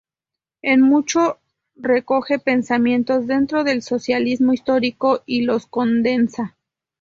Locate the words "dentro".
3.27-3.63